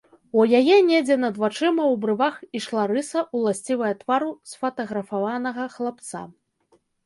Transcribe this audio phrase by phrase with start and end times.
[0.43, 6.27] У яе недзе над вачыма, у брывах, ішла рыса, уласцівая твару сфатаграфаванага хлапца.